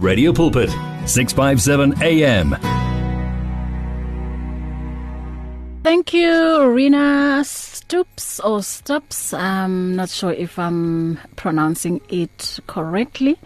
Radio 0.00 0.32
Pulpit 0.32 0.70
657 1.06 2.00
AM 2.04 2.56
Thank 5.82 6.12
you 6.12 6.70
Rina 6.70 7.42
Stoops 7.44 8.38
or 8.38 8.62
Stops 8.62 9.34
I'm 9.34 9.96
not 9.96 10.08
sure 10.08 10.30
if 10.30 10.56
I'm 10.56 11.18
pronouncing 11.34 12.00
it 12.08 12.60
correctly. 12.68 13.38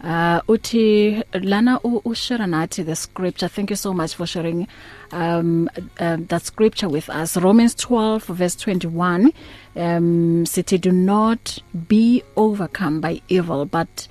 Uh 0.00 0.42
uthi 0.42 1.24
lana 1.42 1.80
ushare 1.80 2.46
nathi 2.46 2.86
the 2.86 2.94
scripture. 2.94 3.48
Thank 3.48 3.70
you 3.70 3.76
so 3.76 3.92
much 3.92 4.14
for 4.14 4.26
sharing 4.26 4.68
um 5.10 5.68
uh, 5.98 6.18
that 6.20 6.42
scripture 6.42 6.88
with 6.88 7.10
us. 7.10 7.36
Romans 7.36 7.74
12 7.74 8.26
verse 8.26 8.54
21 8.54 9.32
um 9.74 10.44
sithi 10.44 10.80
do 10.80 10.92
not 10.92 11.58
be 11.88 12.22
overcome 12.36 13.00
by 13.00 13.20
evil 13.28 13.64
but 13.64 14.06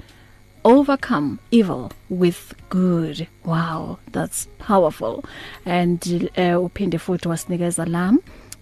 overcome 0.65 1.39
evil 1.51 1.91
with 2.09 2.53
good. 2.69 3.27
Wow 3.45 3.99
that's 4.11 4.47
powerful. 4.57 5.23
And 5.65 6.01
uh, 6.35 6.59
uphinde 6.59 6.99
futhi 6.99 7.29
wasinikeza 7.29 7.85
la 7.87 8.09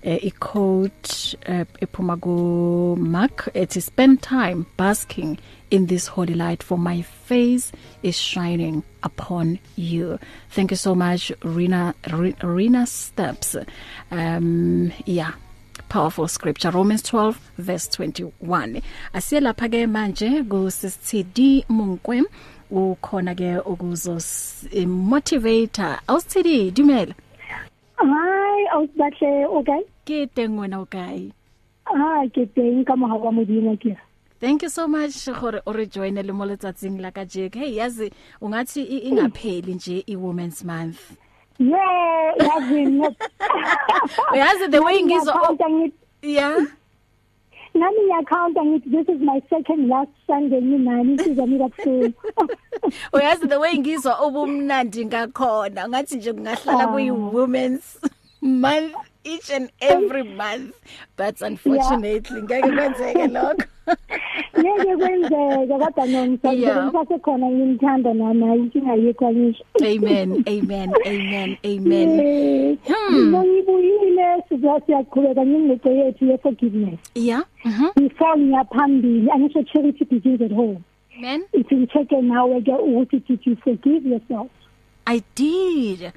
uh, 0.06 0.20
i-quote 0.22 1.36
uh, 1.48 1.64
ephuma 1.82 2.20
ku 2.20 2.98
Mark 3.00 3.50
is 3.54 3.86
spend 3.86 4.22
time 4.22 4.66
basking 4.76 5.40
in 5.72 5.86
this 5.86 6.08
holy 6.08 6.34
light 6.34 6.62
for 6.62 6.78
my 6.78 7.02
face 7.02 7.72
is 8.04 8.20
shining 8.20 8.84
upon 9.02 9.60
you. 9.78 10.20
Thank 10.50 10.72
you 10.72 10.78
so 10.78 10.94
much 10.94 11.32
Rina 11.42 11.96
Rina 12.44 12.86
steps. 12.86 13.56
Um 14.12 14.92
yeah. 15.06 15.32
Powerful 15.94 16.28
scripture. 16.28 16.72
Romans 16.72 17.04
12 17.04 17.38
verse 17.58 17.88
21 17.88 18.82
asiye 19.14 19.42
lapha 19.42 19.70
ke 19.70 19.88
manje 19.88 20.44
ku 20.50 20.70
CD 20.72 21.66
Munkwe 21.70 22.24
ukhona 22.72 23.36
ke 23.36 23.62
ukuzo 23.62 24.18
motivator. 24.88 26.00
Awusithidi 26.08 26.72
dumela. 26.72 27.14
Hi 27.98 28.66
awusibahle 28.74 29.46
okay? 29.46 29.82
Ke 30.06 30.26
teng 30.36 30.58
wena 30.58 30.82
okay? 30.82 31.32
Ah 31.86 32.26
ke 32.34 32.50
teng 32.56 32.84
ka 32.86 32.96
moha 32.96 33.16
wa 33.16 33.32
modimo 33.32 33.78
ke. 33.78 33.94
Thank 34.40 34.64
you 34.64 34.70
so 34.70 34.88
much 34.88 35.30
gore 35.40 35.62
o 35.66 35.72
re 35.74 35.86
join 35.86 36.16
le 36.16 36.34
mo 36.34 36.46
letsatsing 36.46 37.00
la 37.00 37.12
ka 37.12 37.24
Jake 37.24 37.56
hey 37.56 37.78
yazi 37.78 38.12
ungathi 38.42 38.82
ingapheli 39.06 39.76
nje 39.76 40.04
i 40.08 40.16
women's 40.16 40.64
month. 40.64 41.16
Yeah, 41.60 42.34
yazi 42.40 42.92
not. 42.92 43.16
Uyazi 44.34 44.72
the 44.72 44.82
way 44.82 45.02
ngizwa 45.02 45.58
Yeah. 46.22 46.66
Nami 47.74 47.98
ngiyacounta 48.02 48.66
ngithi 48.66 48.92
this 48.92 49.16
is 49.16 49.22
my 49.22 49.42
second 49.50 49.88
last 49.90 50.10
Sunday 50.28 50.62
nginani 50.62 51.18
sizami 51.20 51.60
kabuhlungu. 51.60 52.14
Uyazi 53.14 53.48
the 53.50 53.60
way 53.60 53.78
ngizwa 53.78 54.16
obumnandi 54.22 55.06
ngakhona 55.06 55.90
ngathi 55.90 56.16
nje 56.16 56.34
kungahlala 56.34 56.88
kuyi 56.88 57.12
women's 57.12 58.00
month 58.42 58.96
each 59.24 59.50
and 59.52 59.72
every 59.82 60.24
month. 60.24 60.76
But 61.16 61.42
unfortunately 61.42 62.42
ngeke 62.42 62.72
kwenzeke 62.72 63.28
lokho. 63.28 63.64
Ngeke 64.60 64.98
kwenzeke 64.98 65.68
kodwa 65.68 66.06
nongisabe 66.06 66.58
ngisasekhona 66.58 67.50
ngimthanda 67.50 68.14
nana 68.14 68.56
inkinga 68.56 68.94
yekho 68.94 69.32
ngisho. 69.32 69.64
Amen 69.82 70.44
amen 70.48 70.94
amen 71.06 71.58
amen. 71.64 72.78
Hmm. 72.88 73.36
ngibuyile 73.36 74.44
sizasiyakhuleka 74.50 75.46
ngingqoqo 75.46 75.90
yethu 75.90 76.26
ye 76.26 76.38
forgiveness 76.38 77.00
yeah 77.16 77.44
mhm 77.66 77.90
before 77.96 78.38
ngiyaphambili 78.38 79.32
angisho 79.32 79.64
charity 79.64 80.06
begins 80.06 80.42
at 80.42 80.52
home. 80.52 80.84
Amen. 81.18 81.46
Ithi 81.54 81.88
check 81.94 82.12
nawe 82.12 82.62
ke 82.62 82.72
ukuthi 82.72 83.20
did 83.28 83.40
you 83.46 83.56
forgive 83.64 84.06
yourself? 84.06 84.50
I 85.06 85.22
did. 85.36 86.14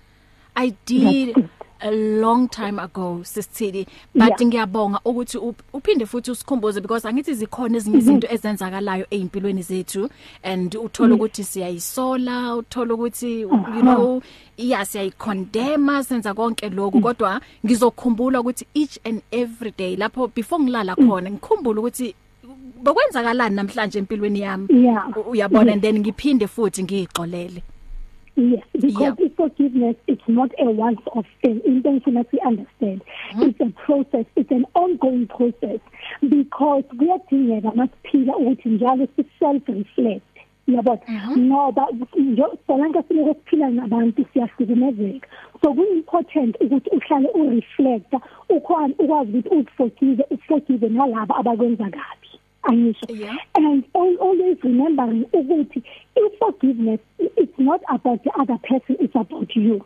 I 0.57 0.75
did. 0.87 1.49
A 1.81 1.91
long 1.91 2.49
time 2.49 2.79
ago 2.79 3.21
sisithili 3.23 3.87
but 4.15 4.41
ngiyabonga 4.41 5.01
ukuthi 5.05 5.39
uphinde 5.73 6.06
futhi 6.06 6.31
usikhumbuze 6.31 6.81
because 6.81 7.09
angithi 7.09 7.34
zikhona 7.34 7.77
ezinye 7.77 7.99
izinto 7.99 8.28
ezenzakalayo 8.31 9.06
ezimpilweni 9.11 9.62
zethu. 9.62 10.11
And 10.43 10.75
uthola 10.75 11.15
ukuthi 11.15 11.45
siyayisola 11.45 12.56
uthola 12.56 12.95
ukuthi 12.95 13.41
you 13.41 13.83
know 13.83 14.23
iya 14.56 14.84
siyayicondemn 14.84 16.03
senza 16.03 16.34
konke 16.34 16.69
lokho 16.69 17.00
kodwa 17.00 17.41
ngizokhumbula 17.65 18.41
ukuthi 18.41 18.67
each 18.75 18.99
and 19.05 19.23
every 19.31 19.73
day 19.79 19.97
lapho 19.97 20.29
before 20.34 20.62
ngilala 20.62 20.95
khona 20.95 21.31
ngikhumbula 21.31 21.81
ukuthi 21.81 22.15
bekwenzakalani 22.83 23.56
namhlanje 23.56 23.99
empilweni 23.99 24.41
yami? 24.41 24.67
Uyabona? 25.31 25.73
And 25.73 25.83
then 25.83 25.99
ngiphinde 25.99 26.47
futhi 26.47 26.83
ngixolele 26.83 27.62
Yes, 28.37 28.65
because 28.73 29.15
yeah. 29.19 29.29
forgiveness 29.35 29.97
it's 30.07 30.29
not 30.29 30.51
a 30.59 30.71
once 30.71 31.01
off 31.15 31.25
thing. 31.41 31.61
Intentionally 31.65 32.41
understand. 32.45 33.03
Mm-hmm. 33.33 33.43
It's 33.43 33.61
a 33.61 33.71
process. 33.87 34.27
It's 34.37 34.51
an 34.51 34.67
ongoing 34.75 35.27
process 35.27 35.81
because 36.21 36.85
kuyadingeka 36.99 37.73
masiphila 37.75 38.37
ukuthi 38.37 38.69
njalo 38.69 39.09
si 39.17 39.25
self 39.39 39.63
reflect. 39.69 40.37
yabo 40.69 40.99
ngoba 41.39 41.89
solanke 42.67 43.03
sinike 43.09 43.35
siphila 43.35 43.71
nabantu 43.71 44.27
siyahlukumezeka 44.33 45.29
so 45.63 45.75
ku 45.75 45.83
important 45.95 46.57
ukuthi 46.61 46.91
uhlale 46.91 47.29
u 47.35 47.51
reflect 47.51 48.13
ukhona 48.51 48.95
ukwazi 48.99 49.39
ukuthi 49.39 49.49
uforgive 49.49 50.25
uforgive 50.31 50.89
nalabo 50.89 51.35
abakwenza 51.39 51.85
kabi 51.85 52.31
yeah. 53.09 53.37
and 53.54 53.84
always 53.94 54.59
remembering 54.62 55.25
ukuthi 55.32 55.82
if 56.16 56.38
forgiveness 56.38 57.00
it's 57.19 57.59
not 57.59 57.81
about 57.88 58.22
the 58.25 58.31
other 58.41 58.59
person 58.59 58.97
it's 59.00 59.15
about 59.15 59.56
you 59.56 59.84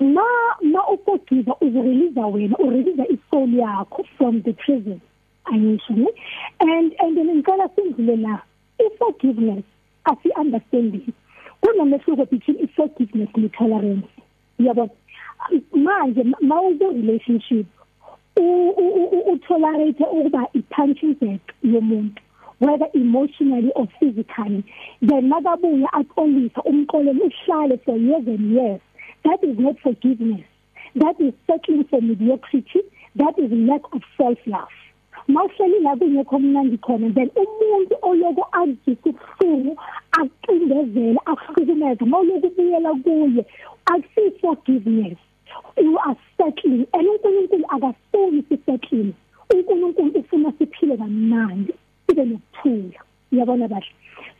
ma 0.00 0.22
ma 0.62 0.80
uforgive 0.92 1.52
uzirelease 1.60 2.20
wena 2.20 2.56
urelease 2.58 3.04
isoul 3.14 3.54
yakho 3.54 4.04
from 4.18 4.42
the 4.42 4.52
prison 4.52 5.00
angisho 5.44 5.94
and 6.60 6.94
and 6.98 7.18
ngicela 7.18 7.68
sindlule 7.68 8.16
la 8.16 8.42
if 8.78 8.98
forgiveness 8.98 9.64
asi 10.04 10.28
understanding 10.40 11.12
kunomehluko 11.60 12.24
between 12.30 12.68
forgiveness 12.68 13.28
and 13.34 13.52
tolerance 13.52 14.08
yabo 14.58 14.90
manje 15.72 16.24
ma 16.40 16.60
uku 16.60 16.84
relationship 16.84 17.66
utolerate 19.32 20.04
ukuba 20.04 20.46
i-punching 20.54 21.14
bag 21.20 21.40
yomuntu 21.62 22.20
whether 22.60 22.86
emotionally 22.92 23.72
or 23.74 23.88
physically. 23.98 24.62
Then 25.00 25.30
makabuya 25.30 25.88
aqolisa 25.92 26.60
umqolelo 26.64 27.24
uhlale 27.28 27.82
for 27.84 27.96
years 27.96 28.26
and 28.26 28.52
years. 28.52 28.80
That 29.24 29.42
is 29.42 29.58
not 29.58 29.78
forgiveness. 29.80 30.44
That 30.94 31.18
is 31.20 31.32
settling 31.46 31.84
for 31.84 32.02
mediocrity. 32.02 32.82
That 33.16 33.38
is 33.38 33.50
lack 33.50 33.82
of 33.92 34.02
self 34.16 34.38
love 34.46 34.68
mawuhleli 35.28 35.80
la 35.80 35.96
kungekho 35.96 36.38
mnandi 36.38 36.78
khona 36.78 37.10
then 37.14 37.30
umuntu 37.36 37.94
oloko 38.02 38.46
azisa 38.52 39.10
ubuhlungu 39.10 39.76
aqindezela 40.12 41.20
akuhlukumeza 41.26 42.06
mawuloku 42.06 42.46
ubuyela 42.46 42.94
kuye 42.94 43.44
akusi 43.86 44.30
forgiveness. 44.40 45.18
You 45.76 45.98
are 45.98 46.16
settling 46.36 46.86
and 46.92 47.08
uNkulunkulu 47.08 47.64
akafuni 48.20 48.42
sisettling 48.48 49.12
uNkulunkulu 49.54 50.10
ufuna 50.20 50.52
siphile 50.58 50.96
kamnandi 50.96 51.74
sibe 52.06 52.24
nokuthula. 52.24 53.00
Uyabona 53.32 53.68
bahle 53.68 53.92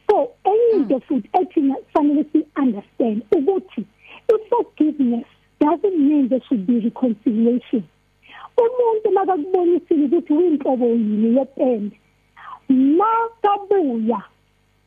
so 0.09 0.33
into 0.45 1.01
futhi 1.01 1.29
ethi 1.33 1.75
fanele 1.93 2.25
si 2.33 2.45
understand 2.57 3.23
ukuthi 3.33 3.85
if 4.29 4.49
forgiveness 4.49 5.27
doesn't 5.61 5.99
mean 5.99 6.29
there 6.29 6.41
should 6.49 6.67
be 6.67 6.81
reconciliation. 6.81 7.85
Umuntu 8.59 9.11
makakubonisile 9.13 10.05
ukuthi 10.05 10.33
uyinhlobo 10.33 10.87
yini 10.87 11.37
yepende 11.37 11.97
makabuya 12.69 14.23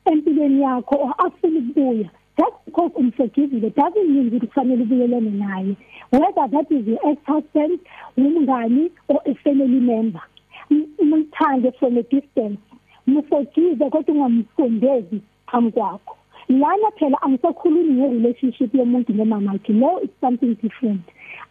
empilweni 0.06 0.62
yakho 0.62 1.14
afuna 1.18 1.60
ukubuya 1.60 2.10
just 2.38 2.58
because 2.66 2.92
umforgivile 2.96 3.70
doesn't 3.70 4.10
mean 4.10 4.28
ukuthi 4.28 4.48
kufanele 4.48 4.84
ubuyelene 4.84 5.32
naye 5.32 5.76
whether 6.12 6.48
that 6.52 6.72
is 6.72 6.88
your 6.88 7.00
ex-husband 7.12 7.80
umngani 8.18 8.92
or 9.08 9.22
a 9.26 9.34
family 9.44 9.80
member. 9.80 10.22
Umthande 10.70 11.72
from 11.80 11.98
a 11.98 12.04
distance. 12.04 12.60
Mforgive 13.08 13.90
kodwa 13.90 14.16
ungamfundezi 14.16 15.22
phambi 15.48 15.72
kwakho. 15.72 16.18
Lana 16.50 16.92
phela 17.00 17.22
angisakhulumi 17.22 17.94
ngerelationship 17.94 18.76
yomuntu 18.76 19.14
nomama 19.14 19.52
wakhe 19.52 19.74
no 19.74 20.00
it's 20.04 20.14
something 20.22 20.56
different. 20.62 21.02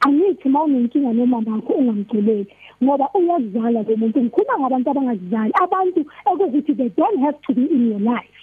Angithi 0.01 0.49
mawunenkinga 0.49 1.13
nomama 1.13 1.53
wakho 1.53 1.73
ungamgculeli 1.73 2.47
ngoba 2.83 3.09
uyakuzala 3.15 3.83
lo 3.83 3.97
muntu. 3.97 4.23
Ngikhuluma 4.23 4.59
ngabantu 4.59 4.91
abangazali. 4.91 5.53
Abantu 5.63 6.01
ekuthi 6.27 6.77
they 6.77 6.89
don't 6.89 7.21
have 7.21 7.39
to 7.43 7.55
be 7.55 7.63
in 7.63 7.91
your 7.91 8.01
life. 8.01 8.42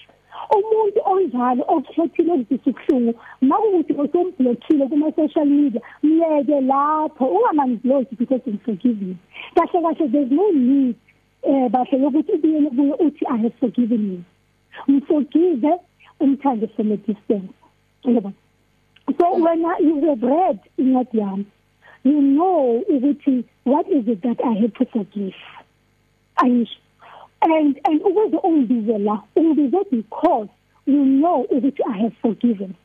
Umuntu 0.58 1.00
onjalo 1.12 1.64
okukhethile 1.68 2.34
ukuzisa 2.34 2.70
ubuhlungu 2.70 3.14
makuthi 3.42 3.94
usomblockile 3.94 4.88
kuma 4.88 5.12
social 5.12 5.46
media 5.46 5.82
miyeke 6.04 6.62
lapho 6.62 7.26
ungamaniblock 7.26 8.08
because 8.20 8.44
unforgiving 8.52 9.18
kahle 9.56 9.82
kahle 9.82 10.12
there's 10.12 10.32
no 10.32 10.52
need 10.52 10.96
eh 11.44 11.70
bahle 11.70 11.98
yokuthi 12.04 12.32
ubuyele 12.32 12.70
kuye 12.70 12.94
uthi 12.94 13.26
i 13.26 13.38
have 13.38 13.54
forgiven 13.60 14.12
you. 14.12 14.24
Mforgive 14.88 15.80
umthande 16.20 16.68
from 16.76 16.92
a 16.92 16.98
distance. 16.98 17.54
Yebo. 18.04 18.34
So 19.20 19.38
when 19.38 19.66
you 19.80 20.10
have 20.10 20.22
read 20.22 20.60
incwadi 20.78 21.18
yami. 21.18 21.46
You 22.04 22.22
know 22.22 22.84
ukuthi 22.90 23.44
what 23.64 23.88
is 23.90 24.08
it 24.08 24.22
that 24.22 24.40
i 24.44 24.54
have 24.54 24.74
to 24.74 24.86
forgive? 24.86 25.36
Ayisho 26.38 26.78
and 27.42 27.80
and 27.84 28.02
ukuze 28.02 28.38
ungibize 28.38 28.98
la 28.98 29.24
ungibize 29.36 29.90
because 29.92 30.50
you 30.86 31.06
know 31.06 31.46
ukuthi 31.52 31.84
i 31.84 31.98
have 32.02 32.16
forgiven. 32.22 32.76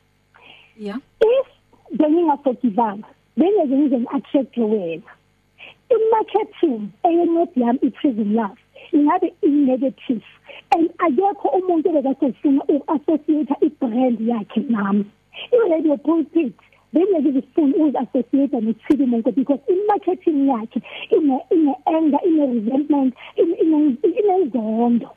Yeah. 0.77 0.97
If 1.19 1.47
bengingaforgivanga 1.91 3.07
bengeke 3.37 3.75
ngize 3.77 3.97
ngi-attract 3.99 4.57
wena. 4.57 5.11
I-marketing 5.89 6.89
eyencwadi 7.03 7.61
yami 7.61 7.79
i-prison 7.81 8.33
love 8.33 8.57
ingabe 8.91 9.33
i-negative. 9.41 10.23
And 10.75 10.89
akekho 10.97 11.47
umuntu 11.49 11.89
obekasefuna 11.89 12.63
uku-associate 12.63 13.53
i-brand 13.61 14.19
yakhe 14.19 14.59
nami. 14.69 15.05
I-radio 15.51 15.97
pulpit 15.97 16.53
bengeke 16.95 17.29
ngifune 17.31 17.73
uku-associate 17.83 18.57
ne-TV 18.65 18.99
Monko 19.11 19.31
because 19.35 19.61
i-marketing 19.73 20.47
yakhe 20.47 20.79
ine 21.15 21.35
ine 21.51 21.73
anger 21.85 22.21
ine 22.29 22.43
resentment 22.53 23.13
ine 23.37 23.97
inenzondo 24.19 25.09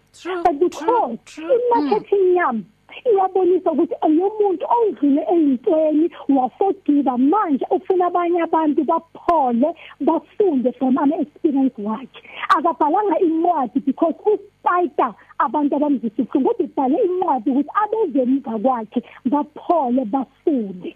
but 0.44 0.58
because 0.58 1.18
i-marketing 1.38 2.36
yami 2.36 2.64
iyabonisa 3.10 3.72
ukuthi 3.72 3.94
ayomuntu 4.06 4.64
odlule 4.78 5.22
eyintweni 5.32 6.06
waforgive 6.36 7.14
manje 7.30 7.64
ufuna 7.76 8.06
abanye 8.06 8.40
abantu 8.42 8.80
baphole 8.90 9.68
bafunde 10.00 10.72
from 10.78 10.98
ama 10.98 11.16
experience 11.16 11.78
wakhe. 11.78 12.20
Akabhalanga 12.56 13.16
incwadi 13.26 13.78
because 13.86 14.16
uspider 14.32 15.12
abantu 15.38 15.76
abamzisa 15.76 16.22
kodwa 16.32 16.54
ubhale 16.58 16.96
incwadi 17.06 17.50
ukuthi 17.50 17.72
abezemuva 17.82 18.58
kwakhe 18.58 19.00
baphole 19.32 20.04
bafunde. 20.04 20.90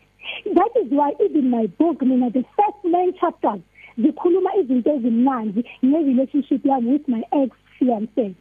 That 0.55 0.73
is 0.77 0.91
why 0.91 1.13
even 1.21 1.51
my 1.51 1.67
book 1.79 2.03
mina 2.03 2.31
the 2.31 2.45
first 2.57 2.85
nine 2.85 3.13
chapters 3.21 3.61
zikhuluma 3.99 4.55
izinto 4.57 4.91
ezimnandi 4.91 5.65
nge 5.85 5.99
relationship 6.11 6.65
yami 6.65 6.93
with 6.93 7.09
my 7.09 7.23
ex 7.33 7.51
fiancé 7.79 8.35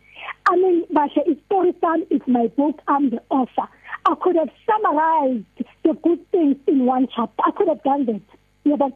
I 0.45 0.56
mean 0.56 0.86
bashe 0.94 1.22
istory 1.33 1.74
sami 1.81 2.06
is 2.10 2.22
my 2.28 2.48
book 2.48 2.81
I'm 2.88 3.10
the 3.10 3.22
author 3.30 3.68
I 4.06 4.16
could 4.16 4.36
have 4.36 4.50
summarized 4.66 5.45
the 5.83 5.94
good 5.94 6.19
things 6.31 6.57
in 6.68 6.86
one 6.86 7.07
chapter. 7.16 7.42
I 7.45 7.51
could 7.51 7.68
have 7.68 7.84
done 7.84 8.06
that. 8.06 8.22
Yebo 8.66 8.92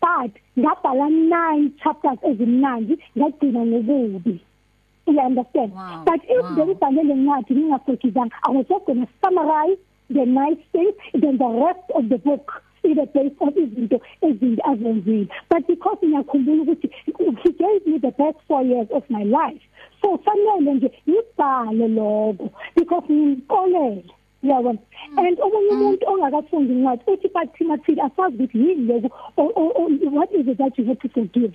but 0.00 0.32
ngabhala 0.56 1.10
9 1.10 1.72
chapters 1.82 2.18
ezimnandi 2.22 2.98
ngagcina 3.16 3.60
ngokubi. 3.66 4.40
You 5.06 5.20
understand? 5.20 5.72
Wow, 5.72 6.02
but 6.06 6.20
if 6.24 6.42
wow. 6.42 6.54
bengibhalele 6.56 7.14
ngathi 7.16 7.54
ngingafocusanga 7.54 8.32
I 8.44 8.50
was 8.50 8.66
just 8.68 8.86
going 8.86 9.06
to 9.06 9.08
summarize 9.22 9.78
the 10.10 10.26
nice 10.26 10.62
things 10.72 10.94
then 11.12 11.38
the 11.38 11.48
rest 11.66 11.86
of 11.94 12.08
the 12.08 12.18
book 12.18 12.62
ibe 12.84 13.06
based 13.12 13.36
on 13.40 13.52
izinto 13.62 14.00
ezinto 14.22 14.62
azenzile 14.70 15.28
but 15.50 15.66
because 15.66 15.98
ngiyakhumbula 16.06 16.62
ukuthi 16.62 16.90
he 17.42 17.52
gave 17.52 17.86
me 17.86 17.98
the 17.98 18.10
best 18.10 18.38
4 18.48 18.62
years 18.62 18.88
of 18.90 19.04
my 19.10 19.24
life. 19.24 19.62
So 20.02 20.18
fanele 20.18 20.74
nje 20.74 20.90
ngibhale 21.08 21.88
lokho 21.88 22.50
because 22.74 23.12
ngiyinkolele 23.12 24.04
yabo 24.42 24.78
and 25.16 25.40
omunye 25.40 25.70
umuntu 25.70 26.06
ongakafundi 26.06 26.72
incwadi 26.72 27.02
uthi 27.06 27.28
but 27.28 27.54
Timothy 27.54 28.00
asazi 28.00 28.36
ukuthi 28.36 28.58
yini 28.58 28.86
lokho 28.86 29.10
what 30.16 30.32
is 30.32 30.48
it 30.48 30.58
that 30.58 30.78
you 30.78 30.84
have 30.84 30.98
to 31.00 31.08
forgive? 31.08 31.54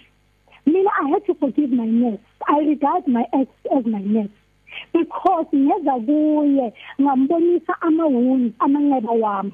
Mina 0.65 0.89
i 1.03 1.09
had 1.09 1.25
to 1.25 1.33
forgive 1.35 1.71
my 1.71 1.85
nurse. 1.85 2.19
I 2.47 2.59
regard 2.59 3.07
my 3.07 3.25
ex 3.33 3.49
as 3.75 3.85
my 3.85 4.01
nurse. 4.01 4.29
Because 4.93 5.47
ngeza 5.55 5.93
kuye 6.05 6.73
ngambonisa 7.01 7.81
amawundi 7.81 8.53
amanxeba 8.59 9.11
wami. 9.11 9.53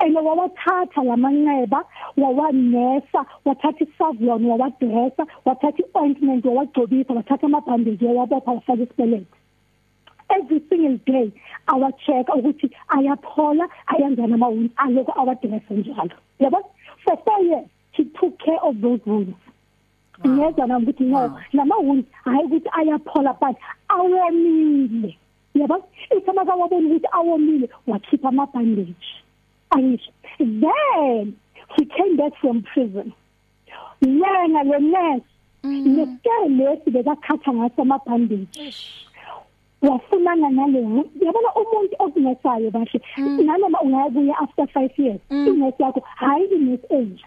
And 0.00 0.16
wawathatha 0.16 1.02
lamanxeba 1.02 1.84
wawanesa 2.16 3.26
wathatha 3.44 3.84
isavlon 3.84 4.44
wawadressa 4.44 5.26
wathatha 5.44 5.82
iointment 5.94 6.44
wawagcobisa 6.44 7.14
wathatha 7.14 7.46
amabhandage 7.46 8.06
wawabopha 8.06 8.52
wafaka 8.52 8.82
isibelethe 8.82 9.26
every 10.30 10.60
single 10.68 10.98
day 11.06 11.30
awa 11.66 11.92
check 11.92 12.28
ukuthi 12.28 12.70
ayaphola 12.88 13.68
ayenzana 13.86 14.34
amawundi 14.34 14.70
aloko 14.76 15.12
awadressa 15.20 15.74
njalo. 15.74 16.16
Yabo 16.40 16.70
for 17.04 17.14
4 17.14 17.44
years 17.44 17.68
he 17.92 18.04
took 18.04 18.38
care 18.38 18.60
of 18.62 18.80
those 18.80 19.00
wounds. 19.06 19.36
Ngiyeza 20.20 20.66
nami 20.66 20.84
ukuthi 20.84 21.04
no 21.04 21.40
lama 21.52 21.76
wounds 21.76 22.08
hayi 22.24 22.44
ukuthi 22.44 22.68
ayaphola 22.78 23.32
but 23.40 23.56
awomile 23.88 25.18
yabo 25.54 25.76
ithama 26.16 26.44
kawabona 26.44 26.86
ukuthi 26.88 27.08
awomile 27.12 27.68
wakhipha 27.86 28.28
amabhandage 28.28 28.94
ayisho 29.70 30.10
then 30.38 31.34
he 31.76 31.84
came 31.84 32.16
back 32.16 32.34
from 32.40 32.62
prison 32.62 33.12
yena 34.00 34.62
lo 34.62 34.78
nurse 34.78 35.26
nesikele 35.64 36.48
lesi 36.48 36.90
bekakhatha 36.90 37.52
ngaso 37.52 37.82
amabhandage 37.82 38.48
wafunana 39.88 40.50
naleyo 40.50 41.04
yabona 41.20 41.48
umuntu 41.54 41.94
okunesayo 41.98 42.70
bashe 42.70 43.00
nanoma 43.44 43.80
ungayabuya 43.80 44.38
after 44.38 44.64
5 44.64 45.02
years 45.02 45.20
inesi 45.30 45.82
yakho 45.82 46.00
hayi 46.04 46.44
inesi 46.46 46.86
age 46.94 47.24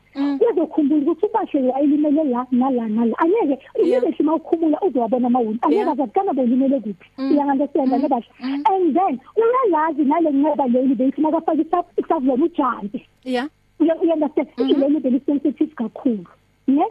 uzokhumbula 0.51 1.01
ukuthi 1.01 1.25
ubashe 1.25 1.59
wayilimele 1.59 2.23
la 2.23 2.45
nala 2.51 2.87
nala 2.87 3.15
angeke 3.17 3.59
uyebe 3.83 4.13
shima 4.13 4.35
ukhumula 4.35 4.81
uzowabona 4.81 5.27
amawundi 5.27 5.59
angeke 5.61 5.89
azakana 5.89 6.33
belimele 6.33 6.79
kuphi. 6.79 7.09
Uyangaunderstand 7.17 7.91
ne 7.91 8.07
bashe 8.07 8.29
and 8.41 8.95
then 8.95 9.19
uyalazi 9.35 10.03
nale 10.03 10.29
nqeba 10.31 10.67
leyo 10.67 10.95
beyithi 10.95 11.21
makafaka 11.21 11.83
isavlona 11.97 12.45
ujampe. 12.45 13.05
Yeah. 13.23 13.47
You 13.79 14.13
understand 14.13 14.47
ilelo 14.57 14.99
beli 14.99 15.21
sensitive 15.25 15.75
kakhulu. 15.75 16.25
Ne 16.67 16.85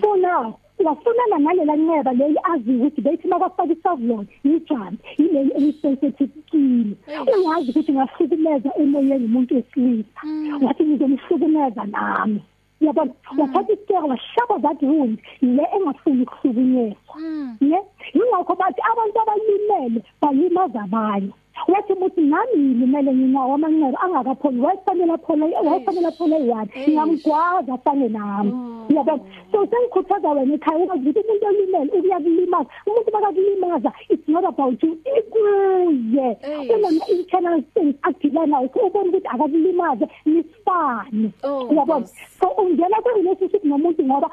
so 0.00 0.14
now 0.16 0.58
wafunana 0.84 1.38
nalela 1.38 1.76
nceba 1.76 2.12
leyi 2.12 2.36
azi 2.52 2.70
ukuthi 2.76 3.00
bethi 3.00 3.28
makafaka 3.28 3.72
isavlon 3.72 4.26
ijamp 4.44 5.00
yileyi 5.18 5.50
eyisensitive 5.58 6.32
kini 6.50 6.96
uyazi 7.36 7.70
ukuthi 7.70 7.92
ngahlukumeza 7.92 8.70
emoyeni 8.82 9.24
umuntu 9.24 9.54
wesilisa. 9.54 10.20
Wathi 10.62 10.84
ngizomhlukumeza 10.84 11.84
nami. 11.84 12.42
Yabona? 12.80 13.12
Wathatha 13.38 13.72
isicelo 13.72 14.06
washaba 14.08 14.58
that 14.62 14.82
wound 14.82 15.18
le 15.42 15.64
engafuni 15.76 16.22
ukuhlukunyezwa. 16.22 17.16
Ne 17.60 17.78
yingakho 18.14 18.54
bathi 18.60 18.80
abantu 18.92 19.16
abalimele 19.22 20.00
balimaza 20.20 20.80
abanye. 20.82 21.32
Wathi 21.68 21.94
muthi 21.94 22.20
nami 22.20 22.56
ngilimele 22.56 23.14
nginawo 23.14 23.54
amanxeba 23.54 24.00
angakapholi 24.00 24.60
wayefanele 24.60 25.16
phole 25.26 25.44
wayefanele 25.66 26.10
phole 26.18 26.36
one. 26.50 26.68
Ngiyamgwaza 26.88 27.78
fane 27.84 28.08
nami. 28.08 28.52
Yabona 28.88 29.22
so 29.52 29.66
sengikhuthaza 29.66 30.30
wena 30.30 30.54
ekhaya 30.54 30.84
ukwazi 30.84 31.08
ukuthi 31.08 31.20
umuntu 31.28 31.46
olimele 31.46 31.90
ukuyakulimaza. 31.98 32.70
Umuntu 32.86 33.10
bakakulimaza 33.12 33.92
it's 34.08 34.28
not 34.28 34.44
about 34.44 34.82
you 34.82 34.98
ikuye. 35.18 36.36
Kunama 36.68 37.06
internal 37.08 37.62
things 37.74 37.96
adilana 38.02 38.46
nayo 38.46 38.70
ubona 38.86 39.08
ukuthi 39.08 39.26
akakulimaze 39.26 40.08
nisifane. 40.26 41.30
Yabona 41.76 42.06
so 42.40 42.48
ungena 42.48 43.02
kwe 43.02 43.12
relationship 43.14 43.64
nomuntu 43.64 44.04
ngoba 44.04 44.30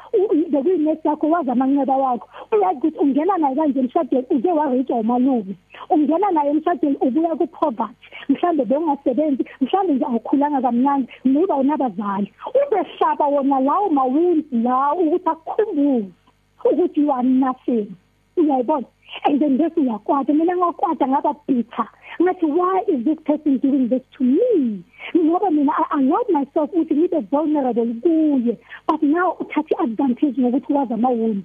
bekuyinesi 0.50 1.08
yakho 1.08 1.30
wazi 1.30 1.50
amanxeba 1.50 1.96
wakho. 1.96 2.28
Uyazi 2.52 2.78
ukuthi 2.78 2.98
ungena 2.98 3.38
naye 3.38 3.54
kanje 3.56 3.80
emshadweni 3.80 4.26
uke 4.30 4.52
warejwa 4.52 4.96
umalume. 4.96 5.54
Ungena 5.90 6.30
naye 6.30 6.50
emshadweni 6.50 6.96
ubuya 7.12 7.36
ku 7.36 7.46
poverty 7.46 8.06
mhlambe 8.28 8.64
bengasebenzi 8.64 9.44
mhlambe 9.60 9.92
nje 9.92 10.04
awukhulanga 10.04 10.60
kamnandi 10.60 11.08
niba 11.24 11.56
unabazali. 11.56 12.32
Ubehlaba 12.60 13.26
wona 13.26 13.60
lawo 13.60 13.88
mawundi 13.90 14.46
la 14.64 14.94
ukuthi 14.94 15.28
akukhumbule 15.28 16.08
ukuthi 16.64 17.00
you 17.00 17.12
are 17.12 17.22
nothing. 17.22 17.96
Uyayibona? 18.36 18.86
And 19.24 19.40
then 19.40 19.58
bese 19.58 19.80
uyakwata 19.80 20.32
mina 20.32 20.56
ngakwata 20.56 21.08
ngaba 21.08 21.34
bitter. 21.46 21.88
Ngathi 22.20 22.46
why 22.46 22.80
is 22.88 23.04
this 23.04 23.18
person 23.24 23.58
doing 23.58 23.88
this 23.88 24.02
to 24.16 24.24
me? 24.24 24.82
Ngoba 25.16 25.50
mina 25.50 25.72
I 25.72 25.98
allowed 25.98 26.28
myself 26.30 26.70
ukuthi 26.72 26.94
ngibe 26.94 27.20
vulnerable 27.30 27.94
kuye 28.02 28.56
but 28.86 29.02
now 29.02 29.36
uthatha 29.40 29.82
advantage 29.84 30.40
ngokuthi 30.40 30.72
wazi 30.72 30.94
amawundi 30.94 31.44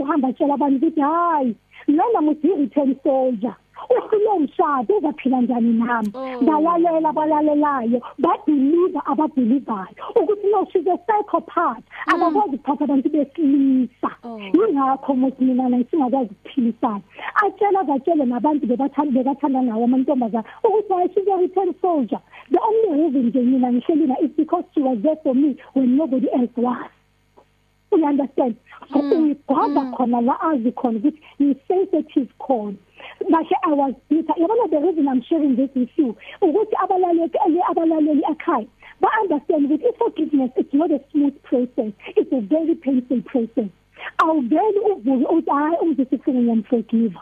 uhamba 0.00 0.32
tshela 0.32 0.54
abantu 0.54 0.76
ukuthi 0.76 1.00
hayi 1.00 1.56
lona 1.88 2.20
muthi 2.20 2.48
return 2.48 2.96
soldier. 3.02 3.56
Uhlule 3.90 4.28
umshado 4.36 4.96
uzaphila 4.96 5.40
njani 5.40 5.72
nami? 5.72 6.10
Balalela 6.46 7.12
balalelayo 7.12 8.00
babelieve 8.18 9.00
ababelievayo 9.04 9.94
ukuthi 10.16 10.46
no 10.50 10.66
she's 10.72 10.86
a 10.86 10.96
psychopath 10.98 11.84
akakwazi 12.06 12.54
ukuphatha 12.56 12.84
abantu 12.84 13.08
besilisa. 13.08 14.10
Yingakho 14.54 15.14
muthi 15.14 15.44
mina 15.44 15.70
ngisingakwazi 15.70 16.30
ukuphilisana 16.30 17.00
atshela 17.44 17.84
batshele 17.84 18.24
nabantu 18.24 18.66
bebathanda 18.66 19.12
bekathanda 19.12 19.62
nawo 19.62 19.84
amantombazana 19.84 20.44
ukuthi 20.64 20.92
why 20.92 21.08
she's 21.14 21.28
a 21.28 21.36
return 21.36 21.74
soldier. 21.80 22.20
The 22.50 22.58
only 22.60 23.02
reason 23.02 23.28
nje 23.28 23.40
mina 23.40 23.72
ngihlelina 23.72 24.16
is 24.22 24.30
because 24.36 24.64
she 24.74 24.80
was 24.80 24.98
there 25.02 25.16
for 25.22 25.34
me 25.34 25.56
when 25.74 25.96
nobody 25.96 26.28
else 26.32 26.56
was. 26.56 26.90
You 27.92 28.04
understand? 28.04 28.56
So 28.92 29.00
uyigwaba 29.00 29.92
khona 29.96 30.20
la 30.20 30.40
azi 30.40 30.72
khona 30.72 30.98
ukuthi 30.98 31.20
ni 31.38 31.56
sensitive 31.68 32.28
khona. 32.38 32.76
Bashe 33.30 33.56
I 33.64 33.72
was 33.72 33.94
bitter 34.08 34.34
yabona 34.38 34.70
the 34.70 34.80
reason 34.80 35.08
I'm 35.08 35.22
sharing 35.22 35.56
this 35.56 35.70
with 35.74 35.90
you 35.96 36.16
ukuthi 36.42 36.74
abalaleli 36.82 37.60
abalaleli 37.70 38.22
ekhaya 38.30 38.66
ba 39.00 39.08
understand 39.22 39.66
ukuthi 39.66 39.96
forgiveness 39.98 40.50
is 40.56 40.66
not 40.72 40.90
a 40.90 41.00
smooth 41.12 41.42
process. 41.42 41.92
It's 42.16 42.32
a 42.32 42.40
very 42.40 42.74
painful 42.74 43.22
process. 43.22 43.70
Awuveli 44.18 44.78
uvuke 44.78 45.26
uthi 45.26 45.50
hayi 45.50 45.76
umzisifike 45.82 46.32
ngiyamforgive 46.32 47.14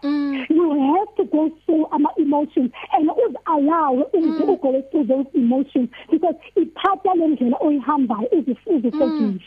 you 0.49 0.71
have 0.95 1.15
to 1.17 1.25
go 1.25 1.51
through 1.65 1.87
ama 1.91 2.11
emotions 2.19 2.71
and 2.93 3.11
uz 3.11 3.35
allow 3.47 4.03
ukuthi 4.15 4.45
mm. 4.45 4.61
go 4.61 4.83
through 4.91 5.05
those 5.05 5.27
emotions 5.35 5.89
because 6.11 6.37
iphatha 6.57 7.15
lendlela 7.15 7.57
oyihambayo 7.61 8.29
uzifuze 8.33 8.91
forgive. 8.91 9.45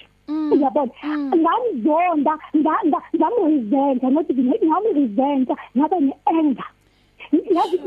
Uyabona? 0.51 0.91
Ngamzonda 1.35 2.33
ngamresenta 2.55 4.09
not 4.09 4.29
ngamresenta 4.29 5.55
ngabe 5.77 5.99
ne-anger. 5.99 6.69
Yazi 7.31 7.77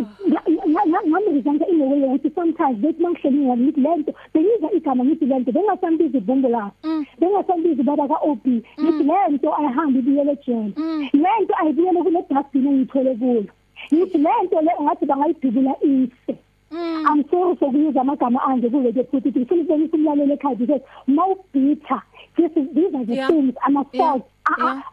ngamrizanga 1.09 1.67
in 1.69 1.81
a 1.81 1.85
way 1.85 2.03
ukuthi 2.07 2.31
sometimes 2.35 2.79
bethi 2.79 3.03
mangihleli 3.03 3.39
ngani 3.47 3.63
ngithi 3.65 3.81
lento 3.81 4.13
bengiza 4.35 4.69
igama 4.77 5.05
ngithi 5.05 5.27
lento 5.27 5.53
bengasambizi 5.53 6.19
ibhumbu 6.19 6.49
la. 6.49 6.71
Bengasambizi 7.19 7.83
baba 7.83 8.09
ka 8.09 8.19
OB 8.23 8.47
ngithi 8.47 9.05
lento 9.05 9.55
ayihambi 9.55 9.99
ibuyele 9.99 10.33
ejele. 10.33 10.73
Lento 11.13 11.55
ayibuyele 11.61 12.03
kule 12.03 12.23
dustbin 12.31 12.67
engithole 12.67 13.15
kuyo. 13.15 13.45
Ngithi 13.93 14.19
lento 14.19 14.61
le 14.61 14.73
ngathi 14.83 15.07
bangayidubula 15.07 15.75
ife. 15.83 16.35
I'm 16.73 17.25
sorry 17.31 17.57
for 17.57 17.69
ukuyuza 17.69 18.01
amagama 18.01 18.43
anje 18.43 18.69
kuwe 18.71 18.93
ke 18.93 19.05
futhi 19.05 19.29
ngifuna 19.29 19.63
ukubonisa 19.63 19.97
umlalelo 19.97 20.81
mawubitha 21.07 22.03
this 22.37 22.51
is 22.57 22.75
these 22.75 22.95
are 22.97 23.05
the 23.05 23.15
yeah. 23.15 23.29
things 23.29 23.55
ama 23.67 23.85
faults 23.85 24.25
yeah. 24.25 24.32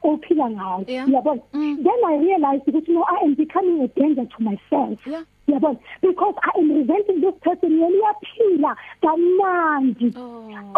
Ophila 0.04 0.50
ngawo 0.50 0.86
yabona 0.88 1.42
mm. 1.54 1.84
then 1.84 2.06
i 2.08 2.18
realized 2.18 2.68
ukuthi 2.68 2.92
no 2.92 3.04
i 3.04 3.26
am 3.26 3.36
becoming 3.36 3.82
a 3.84 3.88
danger 3.88 4.26
to 4.26 4.44
myself 4.44 5.08
yeah. 5.08 5.24
yabona 5.48 5.78
because 6.02 6.36
i 6.44 6.60
am 6.60 6.72
resenting 6.72 7.22
this 7.22 7.36
person 7.42 7.72
yena 7.72 7.88
uyaphila 7.88 8.78
kamnandi 9.02 10.14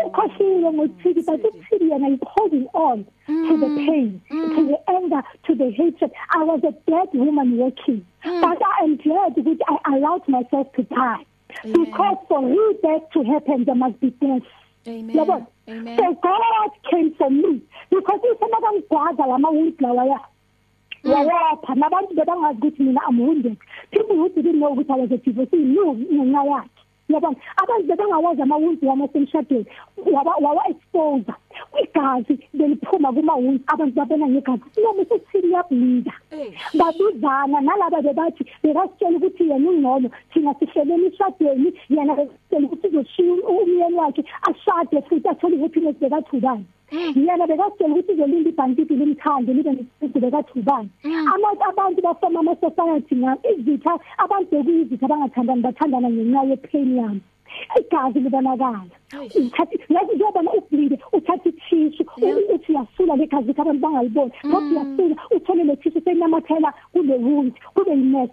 ukhohlile 0.05 0.73
ngothiki 0.73 1.21
but 1.21 1.43
uthiki 1.45 1.89
yena 1.89 2.07
is 2.09 2.19
holding 2.25 2.67
on 2.73 3.05
mm. 3.27 3.47
to 3.47 3.57
the 3.57 3.75
pain 3.75 4.21
mm. 4.29 4.55
to 4.55 4.65
the 4.67 4.91
anger 4.91 5.23
to 5.43 5.55
the 5.55 5.71
hatred 5.71 6.11
i 6.29 6.43
was 6.43 6.63
a 6.63 6.73
dead 6.91 7.09
woman 7.13 7.59
working 7.59 8.01
mm. 8.25 8.41
but 8.41 8.61
i 8.61 8.83
am 8.83 8.97
glad 8.97 9.35
that 9.35 9.59
i 9.67 9.95
allowed 9.95 10.27
myself 10.27 10.71
to 10.71 10.83
die 10.83 11.25
Amen. 11.65 11.85
because 11.85 12.17
for 12.27 12.41
rebirth 12.45 13.09
to 13.13 13.23
happen 13.23 13.65
there 13.65 13.75
must 13.75 13.99
be 13.99 14.09
death 14.09 14.43
Amen. 14.87 15.15
Yabona 15.15 15.47
Amen. 15.69 15.97
So 15.97 16.13
God 16.21 16.71
came 16.89 17.13
for 17.15 17.29
me. 17.29 17.61
Because 17.89 18.21
isema 18.33 18.61
kangigwaza 18.61 19.25
lama 19.25 19.49
wound 19.49 19.81
lawa 19.81 20.05
ya 20.05 20.19
wawapha 21.03 21.75
nabantu 21.75 22.13
bebangazi 22.13 22.57
ukuthi 22.57 22.83
mina 22.83 23.01
am 23.07 23.19
wounded. 23.19 23.57
People 23.91 24.15
who 24.15 24.29
didn't 24.29 24.59
know 24.59 24.75
ukuthi 24.75 24.93
I 24.93 24.95
was 24.97 25.11
a 25.11 25.17
divorcee 25.17 25.57
knew 25.57 25.93
ngenxa 25.93 26.43
yakhe 26.43 26.81
yabona 27.09 27.35
abantu 27.57 27.87
bebangawazi 27.87 28.41
amawundi 28.41 28.85
wami 28.85 29.03
asemshadweni 29.03 29.65
wawa 30.15 30.67
expose 30.69 31.25
igazi 31.83 32.33
beliphuma 32.53 33.11
kumawundi 33.13 33.63
abantu 33.67 33.95
babona 33.95 34.27
ngegazi 34.29 34.81
noma 34.83 35.03
sesithini 35.09 35.53
yablinda 35.53 36.13
babuzana 36.79 37.57
nalaba 37.61 38.01
bebathi 38.01 38.43
bekasitshela 38.63 39.17
ukuthi 39.17 39.49
yena 39.49 39.69
ungcono 39.69 40.09
thina 40.33 40.53
sihleleni 40.59 41.07
ishadweni 41.07 41.69
yena 41.89 42.15
bekasitshela 42.15 42.65
ukuthi 42.67 42.87
uzoshiya 42.87 43.33
umyeni 43.49 43.95
wakhe 43.95 44.23
ashade 44.49 45.01
futhi 45.07 45.27
athole 45.29 45.57
happiness 45.61 45.97
bekathubani. 46.01 46.65
Yena 47.15 47.47
bekasitshela 47.47 47.93
ukuthi 47.93 48.11
uzolinda 48.11 48.49
ibhankiti 48.49 48.93
limthande 48.95 49.53
libe 49.53 49.71
nesizwe 49.71 50.19
bekathubani. 50.21 50.89
Amanye 51.33 51.63
abantu 51.71 52.01
bafoma 52.01 52.39
ama 52.39 52.55
society 52.55 53.15
ngam 53.15 53.37
izitha 53.51 53.93
abantu 54.23 54.49
bekuyizitha 54.51 55.05
abangathandani 55.05 55.61
bathandana 55.61 56.09
ngenxa 56.09 56.41
ye 56.49 56.55
pain 56.57 56.97
yami 56.97 57.21
igazi 57.79 58.19
libonakala. 58.19 58.85
Uthatha 59.35 59.75
yazi 59.89 60.15
njengoba 60.15 60.51
ubleed 60.53 60.99
uthatha 61.13 61.49
ithishu 61.49 62.05
uthi 62.53 62.73
yasula 62.73 63.15
legazi 63.15 63.51
abantu 63.51 63.79
bangaliboni. 63.79 64.31
Kodwa 64.41 64.79
yasula 64.79 65.15
uthole 65.35 65.63
le 65.63 65.75
thishu 65.75 66.01
seyinamathela 66.01 66.73
kule 66.93 67.15
wound 67.15 67.53
kube 67.73 67.93
imess 67.93 68.29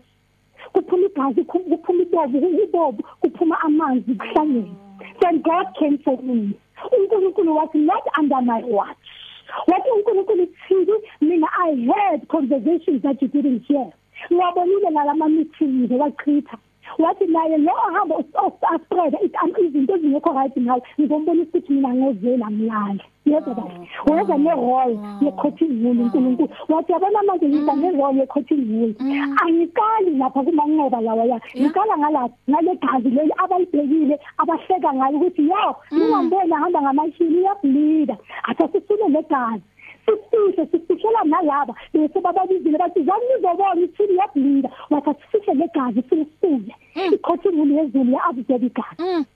kuphuma 0.72 1.06
igazi 1.06 1.44
kuphuma 1.44 2.02
ibovu 2.02 2.38
ubovu 2.64 3.02
kuphuma 3.20 3.60
amanzi 3.60 4.14
kuhlangene. 4.14 4.75
Then 5.20 5.42
God 5.42 5.66
came 5.78 5.98
for 5.98 6.18
me. 6.22 6.54
uNkulunkulu 6.92 7.56
wathi 7.56 7.78
not 7.78 8.02
under 8.18 8.40
my 8.42 8.62
watch. 8.64 9.06
Wathi 9.66 9.90
uNkulunkulu 9.90 10.42
uthini 10.42 10.92
mina 11.20 11.46
I 11.58 11.75
heard 11.75 12.28
conversations 12.28 13.02
that 13.02 13.22
you 13.22 13.28
didn't 13.28 13.64
hear. 13.66 13.92
Ngiyabonile 14.32 14.90
ngalama 14.90 15.28
meetings 15.28 15.90
wachitha 15.90 16.58
wathi 16.98 17.26
naye 17.26 17.58
lo 17.58 17.72
ahamba 17.88 18.14
aspread 18.74 19.14
izinto 19.58 19.94
ezingekho 19.96 20.32
right 20.32 20.56
ngayo 20.58 20.82
ngizombonisa 20.98 21.48
ukuthi 21.48 21.72
mina 21.72 21.94
ngezela 21.94 22.50
mlanda 22.50 23.04
yebo 23.26 23.54
bathi 23.54 23.88
wenza 24.06 24.36
ne-role 24.38 24.96
ye-cotton 25.20 25.72
wool 25.84 25.98
uNkulunkulu. 26.00 26.48
Wathi 26.68 26.92
yabona 26.92 27.22
manje 27.22 27.48
ngiza 27.48 27.74
ne-role 27.76 28.18
ye-cotton 28.20 28.62
wool 28.72 28.92
angiqali 29.42 30.10
lapha 30.18 30.42
kumanqoba 30.42 31.00
lawa 31.00 31.24
ya. 31.24 31.38
Ngiqala 31.56 31.98
ngala 31.98 32.28
ngale 32.50 32.72
gazi 32.82 33.10
leli 33.10 33.32
abayibhekile 33.42 34.16
abahleka 34.38 34.94
ngayo 34.94 35.16
ukuthi 35.16 35.42
yo 35.48 35.76
ningambona 35.90 36.56
hamba 36.58 36.82
ngamashini 36.82 37.38
uyableeda 37.38 38.16
athi 38.48 38.64
sisule 38.72 39.08
legazi 39.08 39.62
sisihle 40.08 40.66
sisihlela 40.70 41.24
nalaba 41.24 41.74
bese 41.92 42.20
bababizile 42.20 42.78
bathi 42.78 43.02
zani 43.02 43.24
nizobona 43.34 43.80
ithini 43.80 44.16
yablinda 44.16 44.70
wathi 44.90 45.10
sifihle 45.20 45.54
legazi 45.54 46.02
silisuke 46.08 46.74
ikhothini 47.14 47.64
lezulu 47.64 48.12
ya-absorb 48.12 48.64
igazi 48.64 49.26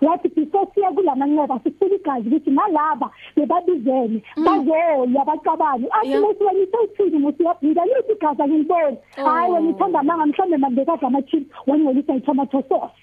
wathi 0.00 0.28
before 0.28 0.66
siya 0.74 0.90
kulamanqoba 0.90 1.60
sifuna 1.64 1.94
igazi 1.94 2.28
ukuthi 2.28 2.50
nalaba 2.50 3.10
bebabizene 3.36 4.22
bazolwa 4.44 5.24
bacabane 5.24 5.86
athi 5.90 6.16
musi 6.22 6.44
wena 6.44 6.60
isawuthini 6.62 7.18
musi 7.18 7.42
uyabhida 7.42 7.84
lithi 7.84 8.12
igazi 8.12 8.42
angiliboni 8.42 8.96
hayi 9.16 9.52
wena 9.52 9.70
ithanda 9.70 10.02
manga 10.02 10.26
mhlawumbe 10.26 10.56
mandekadla 10.56 11.08
ama-chips 11.08 11.50
wangcolisa 11.66 12.14
itomato 12.14 12.62
sauce 12.68 12.94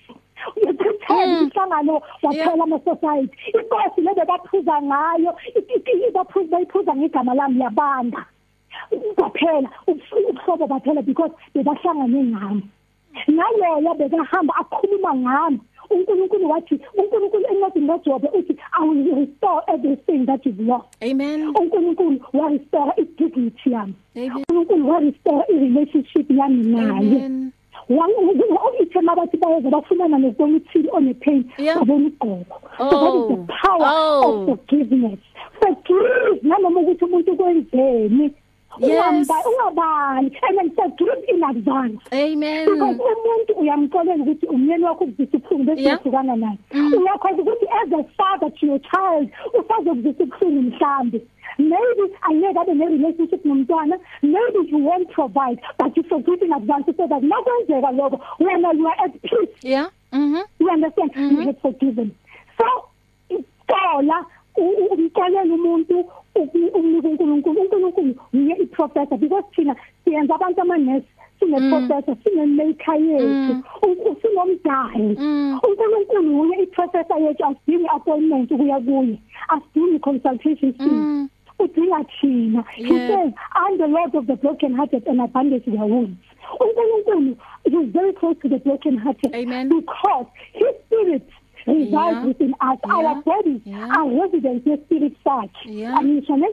uyathatha 0.55 1.25
inhlangano 1.25 2.01
waphela 2.23 2.63
ama 2.63 2.79
society 2.79 3.37
inkosi 3.53 4.01
le 4.01 4.13
bephuza 4.15 4.81
ngayo 4.81 5.31
baphuza 6.13 6.47
bayiphuza 6.51 6.95
ngegama 6.95 7.33
lami 7.33 7.61
yabanda. 7.61 8.25
Baphela 9.17 9.69
ubuhlobo 9.87 10.67
baphela 10.67 11.01
because 11.01 11.31
bebahlangane 11.53 12.23
ngami. 12.23 12.63
Naloya 13.27 13.93
bekahamba 13.95 14.53
akhuluma 14.55 15.15
ngami. 15.15 15.59
uNkulunkulu 15.89 16.49
wathi 16.49 16.79
uNkulunkulu 16.97 17.45
encwadini 17.51 17.87
kaJobe 17.87 18.27
uthi 18.33 18.57
I 18.73 18.83
will 18.83 19.15
restore 19.15 19.61
everything 19.67 20.25
that 20.25 20.45
is 20.45 20.55
lost 20.59 20.87
amen. 21.01 21.47
uNkulunkulu 21.55 22.19
wa 22.33 22.49
restore 22.49 22.91
i-dignity 22.97 23.71
yami. 23.71 23.93
uNkulunkulu 24.15 24.89
wa 24.89 24.99
restore 24.99 25.43
i-relationship 25.49 26.29
yami 26.29 26.63
naye. 26.67 27.51
Ithema 28.81 29.15
bathi 29.15 29.37
bayeza 29.37 29.69
bafunana 29.69 30.17
nokubona 30.17 30.57
uthili 30.57 30.89
one 30.91 31.13
pain 31.13 31.43
babona 31.75 32.07
igqoko 32.07 32.61
so 32.77 32.89
that 32.89 33.15
is 33.15 33.27
the 33.27 33.53
power 33.53 33.91
oh. 33.91 34.23
of 34.23 34.45
forgiveness. 34.45 35.19
Forgive 35.59 36.39
nanoma 36.41 36.79
ukuthi 36.79 37.05
umuntu 37.05 37.35
kwenzeni 37.35 38.31
Yes. 38.79 39.27
Ungabali 39.45 40.31
and 40.59 40.75
forgive 40.75 41.23
in 41.27 41.43
advance. 41.43 42.01
Amen. 42.13 42.65
Because 42.65 42.99
umuntu 42.99 43.53
uyamxolela 43.59 44.23
ukuthi 44.23 44.45
umyeni 44.45 44.83
wakho 44.83 45.03
ukuzisa 45.03 45.37
ubuhlungu 45.37 45.63
bese 45.63 45.95
uhlukana 45.95 46.35
naye. 46.35 46.57
Uyakwazi 46.73 47.41
ukuthi 47.41 47.65
as 47.65 47.91
a 47.93 48.03
father 48.17 48.49
to 48.59 48.65
your 48.65 48.79
child 48.79 49.29
usazokuzisa 49.53 50.23
ubuhlungu 50.23 50.61
mhlambi. 50.61 51.21
Maybe 51.57 52.13
angeke 52.21 52.59
abe 52.59 52.73
ne-relationship 52.73 53.45
nomntwana, 53.45 53.97
maybe 54.21 54.69
you 54.69 54.77
won't 54.77 55.09
provide, 55.09 55.59
but 55.79 55.97
you 55.97 56.03
forgive 56.03 56.41
in 56.43 56.53
advance 56.53 56.85
so 56.85 57.07
that 57.07 57.21
nakwenzeka 57.23 57.91
lokho 57.91 58.19
wena 58.39 58.73
you 58.73 58.87
are 58.87 59.05
at 59.05 59.21
peace. 59.21 59.55
Yeah. 59.63 59.89
Mhm. 60.11 60.43
You 60.59 60.69
understand? 60.69 61.11
Mm 61.15 61.29
-hmm. 61.29 61.37
You 61.37 61.45
get 61.45 61.61
forgiven. 61.61 62.11
So, 62.57 62.65
icola 63.29 64.25
umxolela 64.57 65.53
umuntu 65.53 66.05
umnika 66.35 67.07
uNkulunkulu 67.09 67.61
uNkulunkulu 67.61 68.15
uye 68.33 68.55
iprofessor 68.63 69.17
because 69.17 69.45
thina 69.55 69.75
siyenza 70.03 70.35
abantu 70.35 70.61
amanesi 70.61 71.07
sine 71.39 71.57
professor 71.69 72.15
sine 72.23 72.45
maker 72.45 72.95
yethu 72.95 74.15
sinomdali 74.21 75.17
uNkulunkulu 75.67 76.39
uye 76.41 76.63
iprofessor 76.63 77.19
yethu 77.21 77.45
asidingi 77.45 77.87
appointment 77.87 78.51
ukuya 78.51 78.79
kuye 78.79 79.17
asidingi 79.47 79.99
consultation 79.99 80.73
fee. 80.73 81.27
Udinga 81.59 82.05
thina. 82.21 82.63
He 82.75 82.85
says 83.07 83.33
i'm 83.55 83.77
the 83.79 83.87
lord 83.87 84.13
of 84.13 84.27
the 84.27 84.35
broken 84.35 84.75
hearted 84.75 85.07
and 85.07 85.21
i 85.21 85.25
bandage 85.25 85.65
their 85.65 85.85
wounds. 85.85 86.17
uNkulunkulu 86.59 87.35
is 87.65 87.91
very 87.91 88.13
close 88.13 88.37
to 88.41 88.49
the 88.49 88.57
broken 88.59 88.97
hearted 88.97 89.33
Amen. 89.35 89.69
because 89.69 90.27
his 90.53 90.73
spirit 90.85 91.27
resides 91.67 91.91
yeah. 91.91 92.25
within 92.25 92.53
us. 92.61 92.79
Yeah. 92.85 92.93
Our 92.93 93.21
bodies 93.21 93.61
yeah. 93.65 93.95
are 93.95 94.09
residents 94.09 94.67
of 94.67 94.79
spirit 94.85 95.13
such. 95.23 95.55
Yeah. 95.65 95.97
Angisho 95.97 96.37
ne 96.37 96.47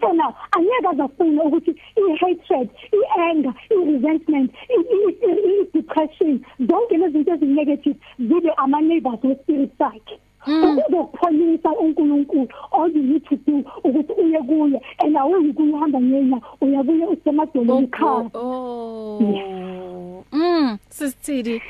so 0.00 0.12
now 0.12 0.34
angeke 0.52 0.88
azafuna 0.88 1.42
ukuthi 1.44 1.74
i-hatred 1.96 2.68
i-anger 2.92 3.54
i-resentment 3.70 4.50
i-depression 4.68 6.40
zonke 6.58 6.96
lezi 6.96 7.12
zinto 7.12 7.32
ezinegative 7.34 7.96
zibe 8.18 8.50
ama-neighbors 8.56 9.24
we-spirit 9.24 9.78
sakhe 9.78 10.18
ukuzopholisa 10.46 11.70
uNkulunkulu 11.70 12.48
all 12.72 12.96
you 12.96 13.02
need 13.02 13.24
to 13.24 13.36
do 13.36 13.64
ukuthi 13.84 14.12
uye 14.12 14.42
kuye 14.42 14.80
and 14.98 15.16
awuyi 15.16 15.52
kuyihamba 15.52 16.00
ngena 16.00 16.40
uya 16.60 16.84
kuye 16.84 17.06
usemadolweni 17.06 17.84
ekhaya 17.84 18.30
oh 18.34 20.24
mm 20.32 20.78
sisithidi 20.88 21.62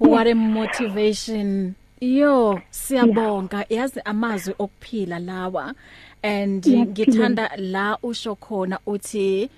what 0.00 0.26
a 0.28 0.34
motivation 0.34 1.74
yo 2.02 2.60
siyabonga. 2.70 3.66
Yazi 3.70 4.00
amazwi 4.04 4.54
okuphila 4.58 5.18
lawa. 5.18 5.74
And 6.22 6.62
ngithanda 6.64 7.50
la 7.56 7.96
usho 8.02 8.36
khona 8.36 8.78
uthi 8.86 9.48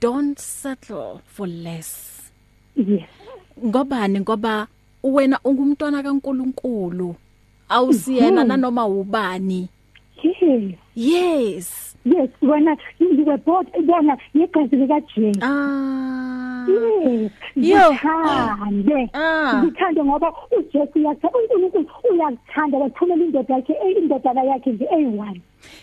don't 0.00 0.38
settle 0.38 1.20
for 1.26 1.46
less. 1.46 2.30
Yes 2.76 3.08
ngobani? 3.66 4.20
Ngoba 4.20 4.66
wena 5.02 5.38
ungumntwana 5.44 6.02
kaNkuluNkulu. 6.02 7.14
Awusiyena 7.68 8.44
nanoma 8.44 8.86
ubani. 8.86 9.68
Yes. 10.22 10.74
Yes. 10.94 11.96
Yes 12.04 12.30
wena 12.42 12.76
you 12.98 13.24
were 13.24 13.36
born 13.38 13.66
bona 13.86 14.16
yegazi 14.34 14.76
lika 14.76 15.00
Jesu 15.00 15.38
ah. 15.42 15.46
yes 15.46 16.49
Yo. 16.49 16.49
Ngithande 17.58 19.10
ngithande 19.64 20.04
ngoba 20.04 20.32
uJesu 20.58 20.98
uNkulunkulu 20.98 21.86
uyakuthanda 22.10 22.78
wathumela 22.78 23.24
indoda 23.24 23.54
yakhe 23.54 23.74
indodana 23.98 24.42
yakhe 24.42 24.70
nje 24.72 24.84
eyi1 24.84 25.36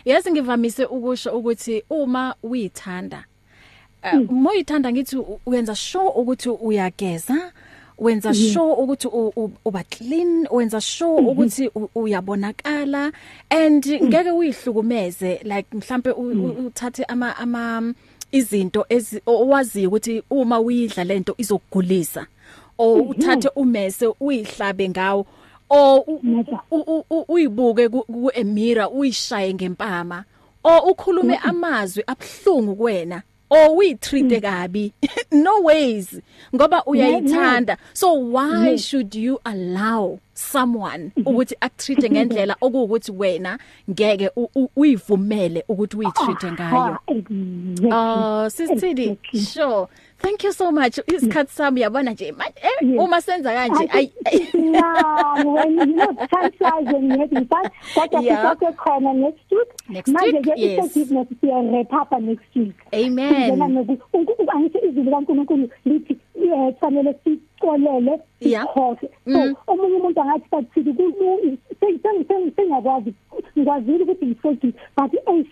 yazi 0.05 0.31
ngivamise 0.31 0.85
ukusho 0.85 1.37
ukuthi 1.37 1.83
uma 1.89 2.35
uyithanda 2.43 3.23
moyithanda 4.29 4.91
ngithi 4.91 5.17
u- 5.17 5.39
wenza 5.45 5.75
sure 5.75 6.09
ukuthi 6.15 6.49
uyageza 6.49 7.51
wenza 7.97 8.33
sure 8.33 8.73
ukuthi 8.73 9.07
uba 9.65 9.83
clean 9.83 10.47
wenza 10.51 10.81
sure 10.81 11.21
ukuthi 11.21 11.69
uyabonakala 11.95 13.11
and 13.49 13.85
ngeke 14.03 14.31
uyihlukumeze 14.31 15.39
like 15.43 15.67
mhlambe 15.77 16.11
uthathe 16.11 17.03
ama 17.03 17.37
ama 17.37 17.93
izinto 18.31 18.85
owaziyo 19.25 19.87
ukuthi 19.89 20.23
uma 20.29 20.59
uyidla 20.59 21.03
lento 21.03 21.35
izokugulisa 21.37 22.25
o 22.77 22.93
uthathe 22.93 23.49
umese 23.55 24.07
uyihlabe 24.19 24.89
ngawo 24.89 25.25
o 25.69 26.05
uyibuke 27.27 27.89
ku 27.89 28.03
ku- 28.03 28.31
emira 28.33 28.89
uyishaye 28.89 29.53
ngempama 29.53 30.23
o 30.63 30.91
ukhulume 30.91 31.35
amazwi 31.35 32.03
abhlungu 32.07 32.75
kuwena 32.75 33.21
o 33.49 33.75
uyitreat 33.75 34.41
kabi. 34.41 34.91
No 35.31 35.61
ways 35.63 36.19
ngoba 36.55 36.83
uyayithanda. 36.85 37.77
So 37.93 38.13
why 38.13 38.75
should 38.77 39.15
you 39.15 39.39
allow 39.45 40.19
someone 40.37 41.11
ukuthi 41.25 41.55
akutreat 41.61 42.11
ngendlela 42.11 42.55
okuwukuthi 42.61 43.11
wena 43.11 43.59
ngeke 43.89 44.29
u- 44.35 44.49
u- 44.55 44.69
uyivumele 44.75 45.63
ukuthi 45.69 45.97
uyitreat 45.97 46.43
ngayo. 46.53 46.77
Ah, 46.77 46.99
exactly. 47.07 47.89
Oh 47.91 48.49
sisithidi 48.49 49.03
Exactly. 49.03 49.39
sure. 49.41 49.87
Thank 50.19 50.43
you 50.43 50.51
so 50.53 50.71
much. 50.71 50.97
Isikhathi 51.07 51.53
sami 51.53 51.81
yabona 51.81 52.11
nje 52.11 52.31
manje 52.31 52.53
eh, 52.61 52.87
Yes. 52.89 52.99
uma 52.99 53.21
senza 53.21 53.53
kanje 53.53 53.89
ay 53.93 54.09
yeah 54.53 55.43
when 55.45 55.77
you 55.77 55.85
know 55.85 56.07
time 56.31 56.51
flies 56.57 56.85
when 56.93 57.09
you're 57.09 57.19
having 57.19 57.45
fun 57.47 57.69
kodwa 57.95 58.21
Yeah. 58.23 58.53
sisase 58.55 58.73
khona 58.77 59.13
next 59.13 59.51
week. 59.51 59.67
Next 59.89 60.07
manje 60.13 60.31
week, 60.37 60.43
ke 60.45 60.53
yes. 60.61 60.79
i-forgiveness 60.79 61.27
siya-repapa 61.41 62.19
next 62.19 62.55
week. 62.55 62.75
Amen. 62.93 63.33
Ngena 63.51 63.67
noku- 63.67 63.97
uku- 64.13 64.31
uku- 64.31 64.51
angithi 64.51 64.77
izwi 64.87 65.03
likaNkulunkulu 65.03 65.69
lithi 65.85 66.17
eh, 66.43 66.73
kufanele 66.73 67.15
sicolele 67.23 68.19
Yeah. 68.39 68.67
sikhohle 68.67 69.09
Mm. 69.25 69.33
so 69.65 69.71
omunye 69.71 69.95
umuntu 69.95 70.21
angathi 70.21 70.45
bathini 70.51 70.93
ku- 70.93 71.57
seng- 71.79 71.99
seng- 72.03 72.23
seng- 72.27 72.51
sengakwazi 72.55 73.13
ngikwazile 73.57 74.03
ukuthi 74.03 74.25
ngiforgive 74.25 74.73
but 74.97 75.13
eh 75.13 75.45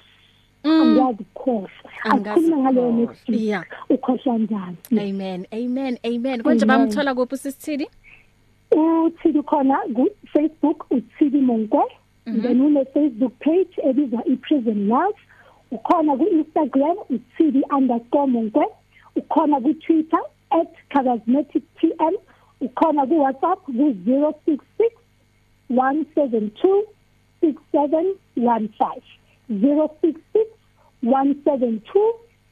angazi 0.64 1.24
ukukhohlwa 1.24 1.70
Angazi 2.04 2.30
asikhuluma 2.30 2.62
ngaleyo 2.64 2.92
next 2.92 3.30
ukukhohlwa. 3.30 3.38
week 3.38 3.48
Yeah. 3.50 3.66
ukhohlwa 3.90 4.38
njani 4.38 4.78
amen 4.92 5.46
amen 5.52 5.98
amen 6.04 6.42
konje 6.44 6.66
Amen. 6.66 6.78
bamthola 6.80 7.16
kuphi 7.16 7.38
sisithidi 7.38 7.88
uthidi 9.06 9.42
khona 9.44 9.78
ku-facebook 9.96 10.86
uthidi 10.92 11.38
monkwe 11.42 11.84
then 12.42 12.62
une-facebook 12.62 13.32
page 13.40 13.74
ebizwa 13.90 14.24
i-prison 14.26 14.88
love 14.88 15.18
ukhona 15.72 16.18
ku-instagram 16.18 16.98
uthidi 17.10 17.62
underscore 17.78 18.28
monkwe 18.32 18.66
ukhona 19.16 19.60
ku-twitter 19.62 20.20
at 20.60 20.68
charismatic 20.92 21.64
pm 21.80 22.14
ukhona 22.62 23.06
ku-whatsapp 23.10 23.60
ku-zero 23.66 24.34
six 24.46 24.64
six 24.78 24.94
one 25.68 26.06
seven 26.16 26.52
two 26.62 26.84
six 27.42 27.62
seven 27.72 28.16
one 28.36 28.68
five 28.80 29.04
zero 29.62 29.90
six 30.02 30.20
six 30.34 30.48
one 31.02 31.36
seven 31.46 31.82
two 31.92 32.12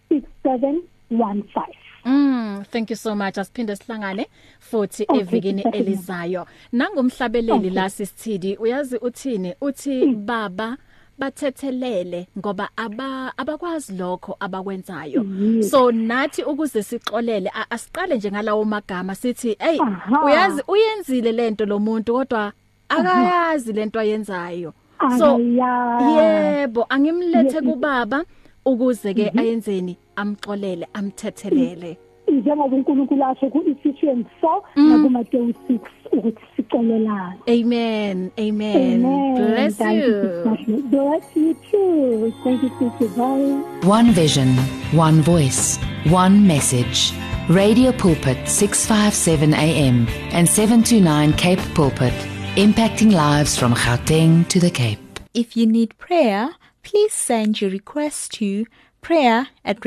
six 0.09 0.27
seven 0.43 0.83
one 1.09 1.43
five. 1.55 1.75
Mm 2.05 2.65
thank 2.71 2.89
you 2.89 2.95
so 2.95 3.15
much. 3.15 3.35
Asiphinde 3.37 3.75
sihlangane 3.75 4.25
futhi 4.59 5.03
Okay, 5.09 5.19
evikini 5.21 5.63
definitely. 5.63 5.79
elizayo. 5.93 6.45
Nangumhlabeleli 6.73 7.53
Okay. 7.53 7.69
la 7.69 7.89
sisithidi 7.89 8.57
uyazi 8.57 8.97
uthini? 8.97 9.53
Uthi 9.61 10.05
baba 10.15 10.77
bathethelele 11.23 12.27
ngoba 12.37 12.69
aba 12.75 13.33
abakwazi 13.37 13.93
lokho 13.93 14.35
abakwenzayo. 14.39 15.25
So 15.63 15.91
nathi 15.91 16.43
ukuze 16.43 16.83
sixolele 16.83 17.51
asiqale 17.69 18.15
nje 18.15 18.31
ngalawo 18.31 18.65
magama 18.65 19.15
sithi 19.15 19.55
hey 19.59 19.79
uyazi 20.25 20.63
uyenzile 20.67 21.31
lento 21.31 21.65
lo 21.65 21.79
muntu 21.79 22.13
kodwa 22.13 22.51
akayazi 22.89 23.73
lento 23.73 23.99
ayenzayo. 23.99 24.73
So 25.17 25.39
yebo 25.39 26.85
angimlethe 26.89 27.61
kubaba 27.61 28.25
ukuze 28.65 29.13
ke 29.13 29.31
ayenzeni 29.37 29.97
amxolele 30.15 30.87
amthethelele. 30.93 31.97
Njengoba 32.33 32.75
uNkulunkulu 32.75 33.25
asho 33.25 33.49
ku-Ephesians 33.49 34.25
4 34.41 34.61
nakuMateyu 34.89 35.53
6 35.69 35.79
ukuthi 36.11 36.43
sicolelane 36.55 37.37
amen 37.47 38.31
amen, 38.39 39.01
bless 39.35 39.79
you 39.79 40.43
bless 40.89 41.35
you 41.35 41.53
too. 41.71 42.33
Thank 42.43 42.63
you 42.63 42.69
sister 42.79 43.07
bye 43.17 43.89
One 43.89 44.11
vision, 44.11 44.47
one 44.95 45.21
voice, 45.21 45.79
one 46.11 46.47
message. 46.47 47.13
Radio 47.49 47.91
Pulpit 47.91 48.37
657 48.47 49.53
AM 49.53 50.07
and 50.31 50.47
729 50.47 51.33
Cape 51.33 51.59
Pulpit, 51.75 52.13
impacting 52.55 53.11
lives 53.11 53.57
from 53.57 53.73
Gauteng 53.73 54.47
to 54.47 54.59
the 54.59 54.71
Cape. 54.71 54.99
If 55.33 55.57
you 55.57 55.65
need 55.67 55.97
prayer, 55.97 56.51
please 56.83 57.13
send 57.13 57.59
your 57.59 57.69
request 57.71 58.31
to 58.35 58.65
prayer 59.01 59.47
at 59.65 59.83